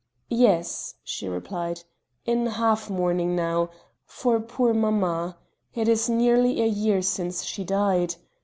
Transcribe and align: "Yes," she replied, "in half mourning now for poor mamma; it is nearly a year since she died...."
"Yes," 0.31 0.95
she 1.03 1.27
replied, 1.27 1.83
"in 2.25 2.47
half 2.47 2.89
mourning 2.89 3.35
now 3.35 3.69
for 4.03 4.39
poor 4.39 4.73
mamma; 4.73 5.37
it 5.75 5.87
is 5.87 6.09
nearly 6.09 6.59
a 6.59 6.65
year 6.65 7.03
since 7.03 7.43
she 7.43 7.63
died...." 7.63 8.15